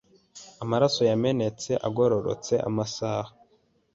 [0.63, 3.31] Amaraso yamenetse agororotse amasaha